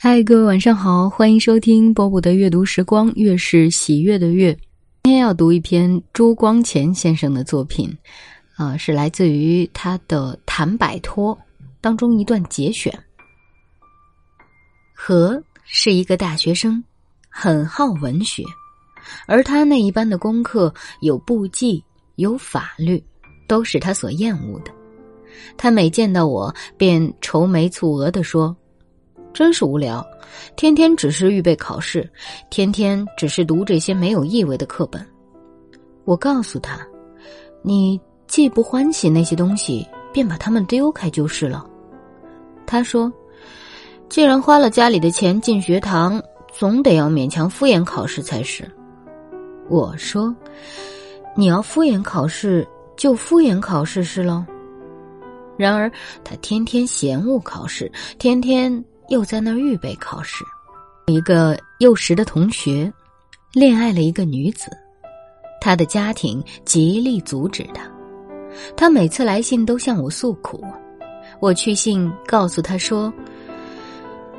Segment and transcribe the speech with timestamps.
[0.00, 4.56] 嗨，各位晚上好，欢迎收听波波的阅读时光，月是喜悦的月。
[5.02, 7.92] 今天要读一篇朱光潜先生的作品，
[8.54, 11.36] 啊，是来自于他的《谈摆脱》
[11.80, 12.96] 当中一段节选。
[14.94, 16.80] 和是一个大学生，
[17.28, 18.44] 很好文学，
[19.26, 21.82] 而他那一般的功课有簿记，
[22.14, 23.02] 有法律，
[23.48, 24.70] 都是他所厌恶的。
[25.56, 28.56] 他每见到我，便愁眉蹙额的说。
[29.38, 30.04] 真是无聊，
[30.56, 32.10] 天天只是预备考试，
[32.50, 35.00] 天天只是读这些没有意味的课本。
[36.04, 36.84] 我告诉他
[37.62, 41.64] ：“你既不欢喜那些东西，便把它们丢开就是了。”
[42.66, 43.12] 他说
[44.10, 46.20] ：“既然花了家里的钱进学堂，
[46.52, 48.68] 总得要勉强敷衍考试才是。”
[49.70, 50.34] 我说
[51.36, 52.66] ：“你要敷衍考试，
[52.96, 54.44] 就敷衍考试是喽。”
[55.56, 55.88] 然而
[56.24, 58.84] 他天天嫌恶考试，天天。
[59.08, 60.44] 又在那儿预备考试。
[61.06, 62.92] 一个幼时的同学，
[63.52, 64.70] 恋爱了一个女子，
[65.60, 67.90] 他的家庭极力阻止他。
[68.76, 70.62] 他每次来信都向我诉苦，
[71.40, 73.12] 我去信告诉他说：“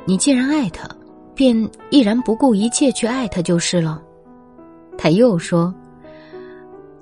[0.06, 0.88] 你既然爱他，
[1.34, 4.00] 便毅然不顾一切去爱他就是了。”
[4.96, 5.74] 他又说：“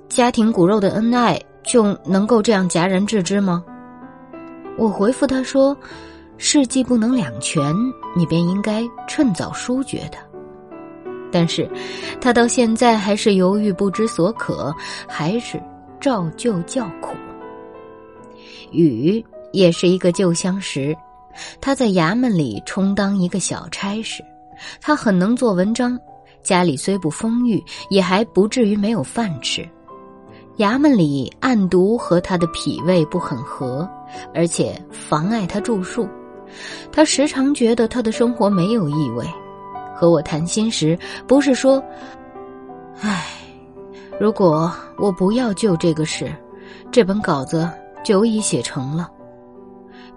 [0.09, 3.63] 家庭骨肉的恩爱就能够这样戛然置之吗？”
[4.79, 5.77] 我回复他说。
[6.39, 7.75] 事既不能两全，
[8.15, 10.17] 你便应该趁早疏决的。
[11.31, 11.69] 但是，
[12.19, 14.73] 他到现在还是犹豫不知所可，
[15.05, 15.61] 还是
[15.99, 17.15] 照旧叫苦。
[18.71, 20.95] 雨也是一个旧相识，
[21.59, 24.23] 他在衙门里充当一个小差事，
[24.81, 25.99] 他很能做文章，
[26.41, 29.67] 家里虽不丰裕，也还不至于没有饭吃。
[30.57, 33.87] 衙门里暗毒和他的脾胃不很合，
[34.33, 36.07] 而且妨碍他著述。
[36.91, 39.25] 他时常觉得他的生活没有意味，
[39.95, 40.97] 和我谈心时，
[41.27, 41.83] 不是说
[43.01, 43.25] ：“唉，
[44.19, 46.33] 如果我不要救这个事，
[46.91, 47.69] 这本稿子
[48.03, 49.09] 久已写成了。”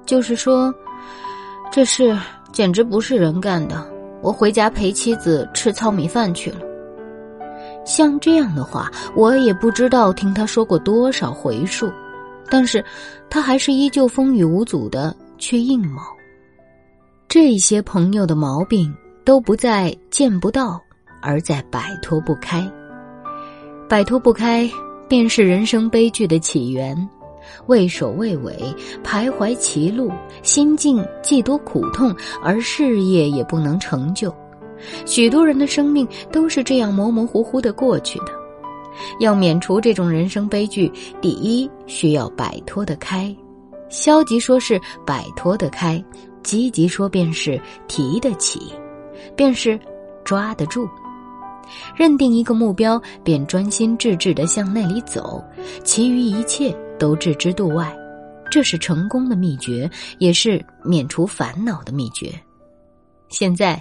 [0.05, 0.75] 就是说，
[1.71, 2.19] 这事
[2.53, 3.87] 简直不是人干的，
[4.21, 6.59] 我回家陪妻子吃糙米饭去了。
[7.85, 11.91] 像这样的话，我也不知道听他说过多少回数，
[12.49, 12.85] 但是
[13.31, 16.03] 他还是依旧风雨无阻的去应卯。
[17.32, 18.94] 这些朋友的毛病
[19.25, 20.78] 都不在见不到，
[21.22, 22.70] 而在摆脱不开。
[23.88, 24.70] 摆脱不开，
[25.09, 26.94] 便是人生悲剧的起源。
[27.69, 28.54] 畏首畏尾，
[29.03, 30.12] 徘徊歧路，
[30.43, 34.31] 心境既多苦痛，而事业也不能成就。
[35.06, 38.26] 许多人的生命都是这样模模糊糊的过去的。
[39.20, 43.34] 要免除这种人生悲剧，第一需要摆脱得开。
[43.93, 46.03] 消极说是摆脱得开。
[46.43, 48.73] 积极说，便是提得起，
[49.37, 49.79] 便是
[50.25, 50.89] 抓得住。
[51.95, 55.41] 认定一个目标，便专心致志的向那里走，
[55.85, 57.97] 其余一切都置之度外。
[58.51, 59.89] 这是成功的秘诀，
[60.19, 62.33] 也是免除烦恼的秘诀。
[63.29, 63.81] 现在，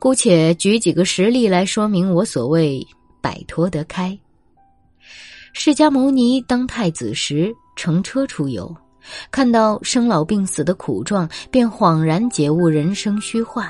[0.00, 2.84] 姑且举几个实例来说明我所谓
[3.20, 4.18] 摆脱得开。
[5.52, 8.74] 释迦牟尼当太子时，乘车出游。
[9.30, 13.66] 看到生老病死的苦状，便恍然解悟人生虚幻，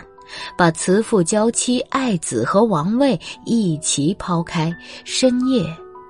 [0.57, 4.73] 把慈父、娇妻、爱子和王位一齐抛开，
[5.05, 5.65] 深夜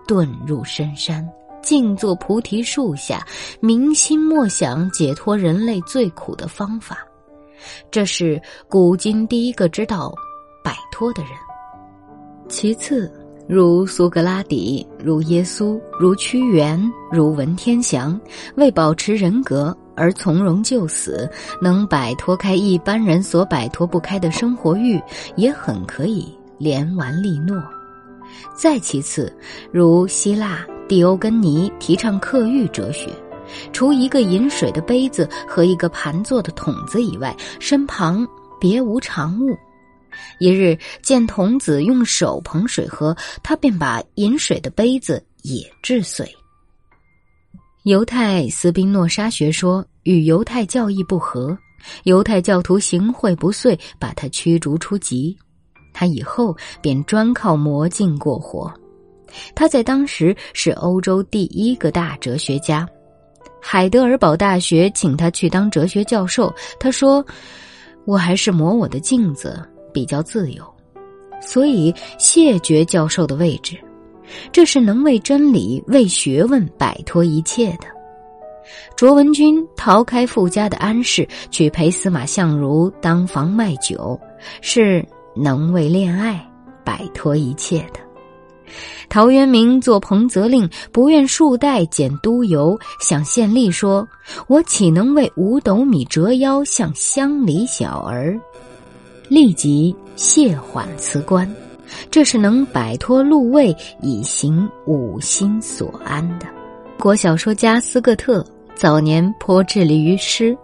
[0.07, 1.27] 遁入深山，
[1.63, 3.25] 静坐菩提树下，
[3.61, 6.99] 明心默想解脱人类最苦的方法。
[7.91, 10.13] 这是古今第一个知道
[10.65, 11.33] 摆脱的人。
[12.49, 13.22] 其次。
[13.55, 18.19] 如苏格拉底，如耶稣，如屈原，如文天祥，
[18.55, 21.31] 为保持人格而从容就死，
[21.61, 24.99] 能摆脱开一般人所摆脱不开的生活欲，
[25.37, 27.63] 也很可以连完利诺。
[28.57, 29.31] 再其次，
[29.71, 33.11] 如希腊蒂欧根尼提倡克欲哲学，
[33.71, 38.27] 除一个饮水的杯子和一个盘坐的桶子以外，身旁
[38.59, 39.55] 别无长物。
[40.39, 46.29] 一日见童子用手捧水喝，他便把饮水的杯子也掷碎。
[47.85, 51.57] 犹太斯宾诺莎学说与犹太教义不合，
[52.05, 55.37] 犹太教徒行贿不遂，把他驱逐出籍。
[55.93, 58.73] 他以后便专靠魔镜过活。
[59.55, 62.87] 他在当时是欧洲第一个大哲学家，
[63.61, 66.55] 海德尔堡大学请他去当哲学教授。
[66.79, 67.25] 他说
[68.05, 69.61] ：“我还是磨我的镜子。”
[69.93, 70.65] 比较自由，
[71.41, 73.77] 所以谢绝教授的位置。
[74.51, 77.87] 这是能为真理、为学问摆脱一切的。
[78.97, 84.19] 卓文君逃开富家的安氏，去陪司马相如当房卖酒，
[84.61, 85.05] 是
[85.35, 86.49] 能为恋爱
[86.85, 88.01] 摆脱一切的。
[89.11, 94.09] 陶渊明做彭泽令，不愿数代减都邮，向县吏说
[94.49, 98.41] ：“我岂能为五斗米折腰，向乡里小儿？”
[99.33, 101.51] 立即谢缓辞官，
[102.11, 106.45] 这是能摆脱禄位，以行五心所安的。
[106.99, 108.45] 国小说家斯各特
[108.75, 110.55] 早年颇致力于诗，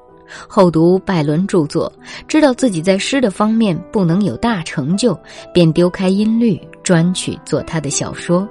[0.47, 1.91] 后读拜伦著作，
[2.27, 5.19] 知道自己在诗的方面不能有大成就，
[5.51, 8.47] 便丢开音律，专去做他的小说。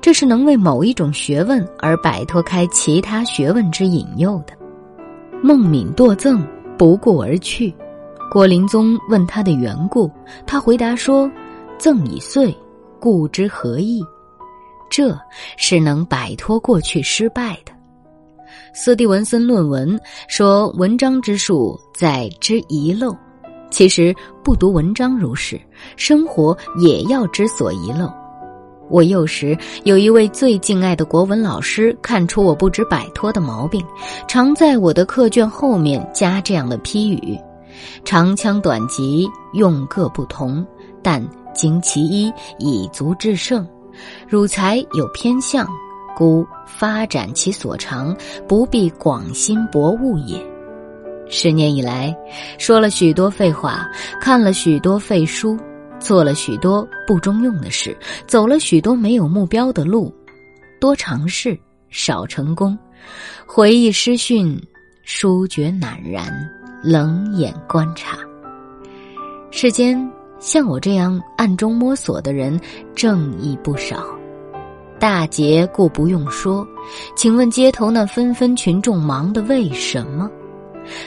[0.00, 4.54] 这是能为某一种学问而摆脱开其他学问之引诱的。
[5.42, 6.42] 孟敏堕赠，
[6.78, 7.70] 不顾而去。
[8.30, 10.10] 郭林宗问他的缘故，
[10.46, 11.30] 他回答说
[11.78, 12.54] ：“赠已碎，
[13.00, 14.04] 故之何意？”
[14.90, 15.18] 这
[15.56, 17.72] 是能摆脱过去失败的。
[18.74, 19.98] 斯蒂文森论文
[20.28, 23.16] 说：“文章之术在知遗漏。”
[23.70, 24.14] 其实
[24.44, 25.58] 不读文章如是，
[25.96, 28.12] 生活也要知所遗漏。
[28.90, 33.84] 我幼时有一位最敬爱的国文老师，看出我不知摆脱的毛病，
[34.26, 37.38] 常在我的课卷后面加这样的批语：
[38.04, 40.66] 长枪短戟用各不同，
[41.02, 43.66] 但经其一，以足制胜。
[44.28, 45.66] 汝才有偏向，
[46.16, 48.16] 故发展其所长，
[48.46, 50.40] 不必广心博物也。
[51.28, 52.16] 十年以来，
[52.58, 53.86] 说了许多废话，
[54.20, 55.58] 看了许多废书。
[56.00, 60.14] 做了许多不中用的事，走了许多没有目标的路，
[60.80, 61.58] 多尝试
[61.90, 62.78] 少成功，
[63.44, 64.56] 回忆师训，
[65.02, 66.32] 书觉赧然，
[66.82, 68.18] 冷眼观察。
[69.50, 72.60] 世间像我这样暗中摸索的人，
[72.94, 74.04] 正义不少。
[74.98, 76.66] 大劫故不用说，
[77.16, 80.28] 请问街头那纷纷群众忙的为什么？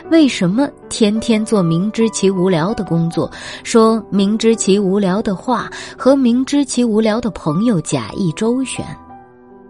[0.10, 3.30] 为什么天天做明知其无聊的工作，
[3.64, 8.86] 说明知其无聊的话，和明知其无聊的朋友假意周旋？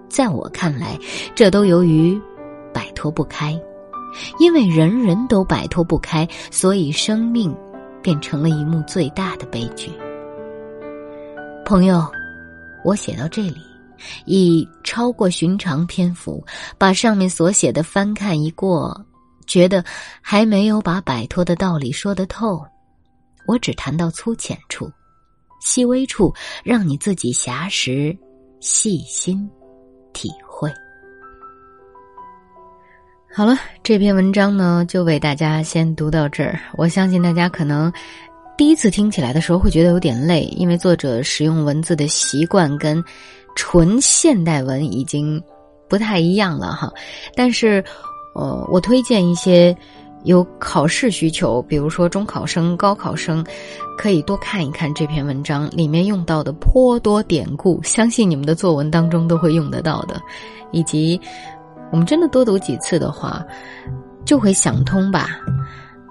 [0.10, 1.00] 在我看来，
[1.34, 2.20] 这都由于
[2.74, 3.58] 摆脱不开，
[4.40, 7.56] 因为人人都摆脱不开，所以生命
[8.02, 9.92] 变成了一幕最大的悲剧。
[11.66, 12.06] 朋友，
[12.84, 13.62] 我写到这里，
[14.26, 16.44] 以超过寻常篇幅，
[16.78, 19.06] 把上面所写的翻看一过。
[19.48, 19.84] 觉得
[20.22, 22.66] 还没有把摆脱的道理说得透，
[23.48, 24.90] 我只谈到粗浅处、
[25.60, 28.18] 细微处，让你自己暇时
[28.62, 29.50] 细心
[30.14, 30.51] 体会。
[33.34, 36.60] 好了，这篇文章呢，就为大家先读到这儿。
[36.74, 37.92] 我相信大家可能
[38.58, 43.02] 第一次听起来的时候会觉得有点累，因为作者使用文字的习惯跟
[43.56, 45.42] 纯现代文已经
[45.88, 46.92] 不太一样了哈，
[47.36, 47.84] 但是。
[48.34, 49.76] 呃，我推荐一些
[50.24, 53.46] 有考试需求，比如说中考生、高考生，
[53.98, 60.18] 可以多看一看这篇文章，里面用到的颇多典故，相信你们的作文当中都会用得到的。
[60.72, 61.20] 以及，
[61.92, 63.46] 我们真的多读几次的话，
[64.26, 65.40] 就会想通吧。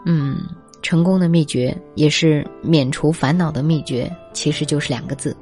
[0.05, 0.39] 嗯，
[0.83, 5.37] 成功的秘诀也是免除烦恼的秘诀，其实就是两个字：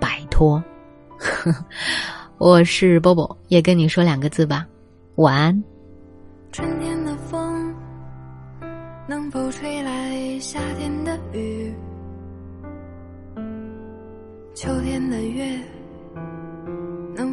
[0.00, 0.62] 摆脱。
[2.38, 4.66] 我是波波，也跟你说两个字吧，
[5.16, 5.62] 晚安。
[6.50, 7.74] 春天的风
[9.08, 11.72] 能否吹来夏天的雨？
[14.54, 15.58] 秋天的月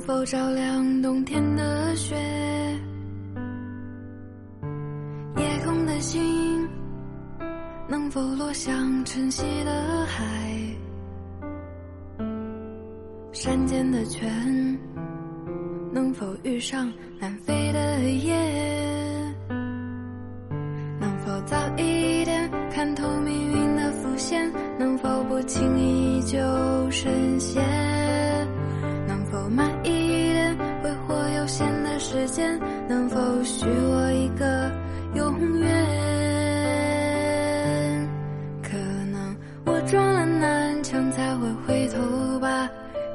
[0.10, 2.16] 能否照亮冬天的雪？
[5.38, 6.68] 夜空的星
[7.88, 10.26] 能否落向晨曦的海？
[13.32, 14.80] 山间的泉
[15.94, 18.36] 能否遇上南飞的雁？
[21.00, 21.84] 能否早一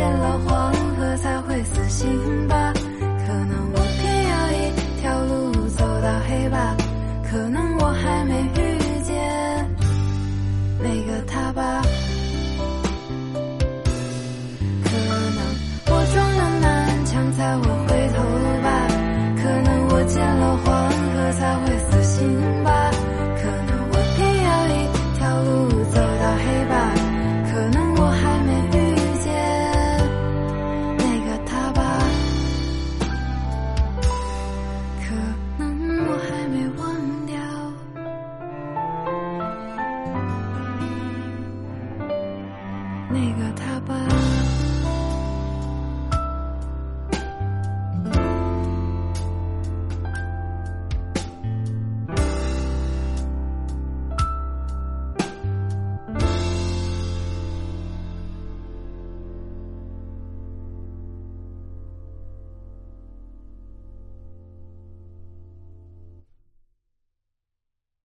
[0.00, 0.59] 见了黄。